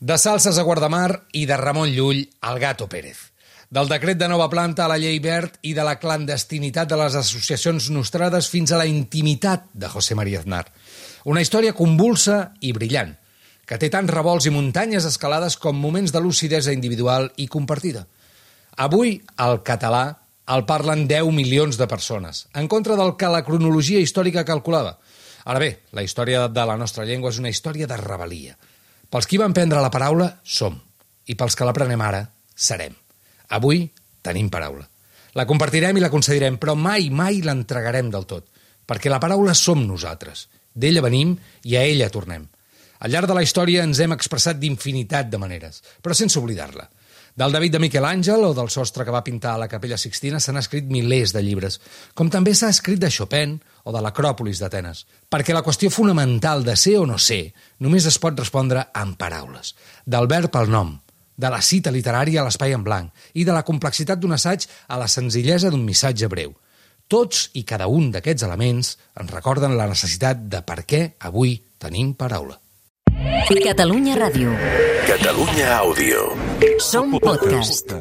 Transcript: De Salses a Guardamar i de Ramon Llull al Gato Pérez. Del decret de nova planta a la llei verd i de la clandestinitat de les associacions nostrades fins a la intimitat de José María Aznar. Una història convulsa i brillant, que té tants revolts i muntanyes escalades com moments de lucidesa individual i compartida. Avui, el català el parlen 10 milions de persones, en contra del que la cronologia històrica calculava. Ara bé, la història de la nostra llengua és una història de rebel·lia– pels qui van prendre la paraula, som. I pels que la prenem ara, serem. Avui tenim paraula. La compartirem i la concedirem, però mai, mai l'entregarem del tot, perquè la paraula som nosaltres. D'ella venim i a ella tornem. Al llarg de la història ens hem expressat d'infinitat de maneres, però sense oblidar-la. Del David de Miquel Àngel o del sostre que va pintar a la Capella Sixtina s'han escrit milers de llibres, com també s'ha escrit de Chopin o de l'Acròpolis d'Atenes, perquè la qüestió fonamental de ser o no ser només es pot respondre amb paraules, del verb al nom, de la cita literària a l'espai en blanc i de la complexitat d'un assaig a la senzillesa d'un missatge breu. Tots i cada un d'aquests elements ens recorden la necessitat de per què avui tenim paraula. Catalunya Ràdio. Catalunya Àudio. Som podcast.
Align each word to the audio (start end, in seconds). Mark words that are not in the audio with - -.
De 0.00 0.16
Salses 0.16 0.56
a 0.56 0.62
Guardamar 0.64 1.26
i 1.36 1.42
de 1.44 1.56
Ramon 1.60 1.90
Llull 1.92 2.22
al 2.48 2.56
Gato 2.58 2.86
Pérez. 2.88 3.18
Del 3.68 3.90
decret 3.90 4.16
de 4.16 4.30
nova 4.32 4.46
planta 4.48 4.86
a 4.86 4.88
la 4.88 4.96
llei 4.96 5.18
verd 5.20 5.58
i 5.60 5.74
de 5.76 5.84
la 5.84 5.98
clandestinitat 6.00 6.88
de 6.88 6.96
les 6.96 7.18
associacions 7.20 7.90
nostrades 7.92 8.48
fins 8.48 8.72
a 8.72 8.78
la 8.80 8.86
intimitat 8.88 9.66
de 9.74 9.90
José 9.92 10.16
María 10.16 10.40
Aznar. 10.40 10.62
Una 11.28 11.42
història 11.44 11.74
convulsa 11.76 12.54
i 12.64 12.72
brillant, 12.72 13.12
que 13.68 13.76
té 13.76 13.92
tants 13.92 14.14
revolts 14.16 14.48
i 14.48 14.54
muntanyes 14.56 15.04
escalades 15.04 15.58
com 15.60 15.76
moments 15.76 16.16
de 16.16 16.24
lucidesa 16.24 16.72
individual 16.72 17.28
i 17.36 17.50
compartida. 17.52 18.06
Avui, 18.80 19.18
el 19.36 19.60
català 19.68 20.04
el 20.48 20.64
parlen 20.64 21.04
10 21.12 21.28
milions 21.36 21.76
de 21.76 21.92
persones, 21.92 22.46
en 22.56 22.72
contra 22.72 22.96
del 22.96 23.18
que 23.20 23.28
la 23.28 23.44
cronologia 23.44 24.00
històrica 24.00 24.48
calculava. 24.48 24.96
Ara 25.44 25.60
bé, 25.60 25.72
la 25.92 26.08
història 26.08 26.48
de 26.48 26.68
la 26.72 26.80
nostra 26.80 27.04
llengua 27.04 27.36
és 27.36 27.44
una 27.44 27.52
història 27.52 27.84
de 27.84 28.00
rebel·lia– 28.00 28.56
pels 29.10 29.26
qui 29.26 29.40
van 29.40 29.54
prendre 29.54 29.82
la 29.82 29.90
paraula, 29.90 30.30
som. 30.44 30.78
I 31.26 31.34
pels 31.38 31.56
que 31.58 31.66
la 31.66 31.74
prenem 31.74 32.00
ara, 32.02 32.22
serem. 32.54 32.94
Avui 33.56 33.88
tenim 34.22 34.48
paraula. 34.50 34.86
La 35.34 35.46
compartirem 35.46 35.98
i 35.98 36.02
la 36.02 36.10
concedirem, 36.10 36.56
però 36.58 36.74
mai, 36.74 37.10
mai 37.10 37.42
l'entregarem 37.42 38.10
del 38.10 38.26
tot, 38.30 38.46
perquè 38.86 39.10
la 39.10 39.20
paraula 39.22 39.54
som 39.54 39.82
nosaltres. 39.86 40.46
D'ella 40.74 41.02
venim 41.02 41.36
i 41.66 41.76
a 41.76 41.84
ella 41.86 42.10
tornem. 42.10 42.46
Al 43.00 43.14
llarg 43.14 43.30
de 43.30 43.36
la 43.36 43.42
història 43.42 43.84
ens 43.86 44.00
hem 44.02 44.12
expressat 44.14 44.58
d'infinitat 44.60 45.30
de 45.30 45.38
maneres, 45.40 45.82
però 46.02 46.14
sense 46.14 46.38
oblidar-la. 46.38 46.86
Del 47.40 47.52
David 47.52 47.72
de 47.72 47.78
Miquel 47.80 48.04
Àngel 48.04 48.42
o 48.44 48.48
del 48.52 48.68
sostre 48.68 49.00
que 49.06 49.12
va 49.14 49.22
pintar 49.24 49.54
a 49.54 49.60
la 49.62 49.66
Capella 49.72 49.96
Sixtina 49.96 50.36
s'han 50.44 50.58
escrit 50.60 50.90
milers 50.92 51.32
de 51.32 51.40
llibres, 51.40 51.78
com 52.12 52.28
també 52.28 52.52
s'ha 52.52 52.68
escrit 52.68 53.00
de 53.00 53.08
Chopin 53.08 53.54
o 53.88 53.94
de 53.96 54.02
l'Acròpolis 54.04 54.60
d'Atenes, 54.60 55.06
perquè 55.32 55.56
la 55.56 55.62
qüestió 55.64 55.88
fonamental 55.88 56.66
de 56.68 56.76
ser 56.76 56.98
o 57.00 57.06
no 57.08 57.16
ser 57.16 57.54
només 57.80 58.04
es 58.12 58.20
pot 58.20 58.36
respondre 58.36 58.84
amb 58.92 59.16
paraules, 59.16 59.72
del 60.04 60.28
verb 60.28 60.60
al 60.60 60.68
nom, 60.68 60.92
de 61.32 61.48
la 61.48 61.64
cita 61.64 61.88
literària 61.88 62.42
a 62.42 62.44
l'espai 62.44 62.76
en 62.76 62.84
blanc 62.84 63.32
i 63.32 63.48
de 63.48 63.56
la 63.56 63.64
complexitat 63.64 64.20
d'un 64.20 64.36
assaig 64.36 64.68
a 64.88 65.00
la 65.00 65.08
senzillesa 65.08 65.72
d'un 65.72 65.88
missatge 65.88 66.28
breu. 66.28 66.52
Tots 67.08 67.54
i 67.56 67.64
cada 67.64 67.88
un 67.88 68.12
d'aquests 68.12 68.50
elements 68.52 68.98
ens 69.16 69.32
recorden 69.32 69.80
la 69.80 69.88
necessitat 69.88 70.44
de 70.44 70.60
per 70.60 70.82
què 70.84 71.06
avui 71.24 71.56
tenim 71.80 72.12
paraula. 72.12 72.60
Catalunya 73.20 74.16
Ràdio. 74.16 74.48
Catalunya 75.04 75.76
Àudio. 75.84 76.32
Som 76.80 77.12
podcast. 77.20 77.92